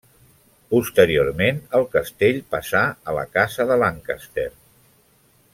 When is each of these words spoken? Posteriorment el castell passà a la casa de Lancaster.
Posteriorment 0.75 1.59
el 1.81 1.85
castell 1.97 2.41
passà 2.57 2.83
a 3.13 3.17
la 3.19 3.29
casa 3.39 3.71
de 3.73 3.81
Lancaster. 3.85 4.51